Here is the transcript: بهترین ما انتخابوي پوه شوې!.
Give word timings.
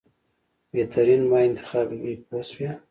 بهترین 0.73 1.21
ما 1.29 1.37
انتخابوي 1.47 2.13
پوه 2.27 2.41
شوې!. 2.49 2.69